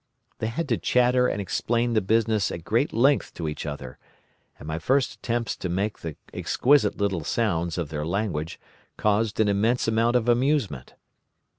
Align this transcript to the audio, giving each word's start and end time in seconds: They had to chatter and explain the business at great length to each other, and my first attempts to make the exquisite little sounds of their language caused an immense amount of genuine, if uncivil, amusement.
They 0.39 0.47
had 0.47 0.67
to 0.69 0.77
chatter 0.79 1.27
and 1.27 1.39
explain 1.39 1.93
the 1.93 2.01
business 2.01 2.51
at 2.51 2.63
great 2.63 2.91
length 2.91 3.35
to 3.35 3.47
each 3.47 3.67
other, 3.67 3.99
and 4.57 4.67
my 4.67 4.79
first 4.79 5.13
attempts 5.13 5.55
to 5.57 5.69
make 5.69 5.99
the 5.99 6.15
exquisite 6.33 6.97
little 6.97 7.23
sounds 7.23 7.77
of 7.77 7.89
their 7.89 8.03
language 8.03 8.59
caused 8.97 9.39
an 9.39 9.47
immense 9.47 9.87
amount 9.87 10.15
of 10.15 10.23
genuine, 10.23 10.43
if 10.43 10.43
uncivil, 10.43 10.53
amusement. 10.75 10.93